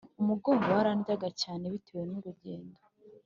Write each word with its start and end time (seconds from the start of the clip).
Umugongo 0.21 0.67
warandyaga 0.77 1.27
cyane 1.41 1.63
bitewe 1.73 2.03
n 2.07 2.13
urugendo 2.19 2.79